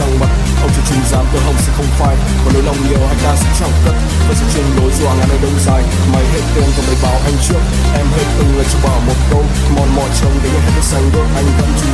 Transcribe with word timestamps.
lên 0.00 0.20
mặt 0.20 0.30
ông 0.62 0.70
chỉ 0.76 0.82
trình 0.88 1.02
dám 1.10 1.24
tơ 1.32 1.38
hồng 1.46 1.54
sẽ 1.58 1.72
không 1.76 1.90
phai. 1.98 2.16
Còn 2.44 2.54
nếu 2.54 2.62
lòng 2.62 2.76
nhiều 2.88 2.98
hai 3.06 3.16
ta 3.24 3.36
sẽ 3.36 3.48
chẳng 3.60 3.72
cất, 3.84 3.94
vẫn 4.26 4.36
sẽ 4.40 4.46
trên 4.54 4.64
lối 4.76 4.90
doa 5.00 5.14
ngàn 5.14 5.28
nơi 5.28 5.38
đông 5.42 5.58
dài. 5.66 5.82
Mày 6.12 6.24
hết 6.32 6.42
tên 6.54 6.68
còn 6.76 6.84
mày 6.86 6.96
bảo 7.02 7.20
anh 7.24 7.36
trước. 7.48 7.62
Em 7.94 8.06
hết 8.16 8.26
từng 8.38 8.56
lời 8.56 8.66
cho 8.72 8.78
bảo 8.84 9.00
một 9.06 9.18
câu. 9.30 9.44
Mòn 9.76 9.88
mỏi 9.96 10.08
trông 10.20 10.34
để 10.42 10.48
nghe 10.52 10.60
hết 10.66 10.72
cái 10.76 10.84
xanh 10.90 11.10
bước 11.12 11.26
anh 11.36 11.46
vẫn 11.58 11.70
chú 11.80 11.88